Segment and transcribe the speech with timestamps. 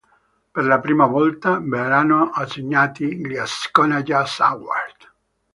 [0.53, 5.09] Per la prima volta verranno assegnati gli Ascona Jazz Award.